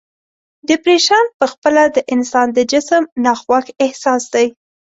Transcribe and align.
ډپریشن 0.67 1.25
په 1.39 1.45
خپله 1.53 1.83
د 1.95 1.97
انسان 2.13 2.47
د 2.53 2.59
جسم 2.71 3.03
ناخوښ 3.25 3.65
احساس 3.83 4.23
دی. 4.33 4.47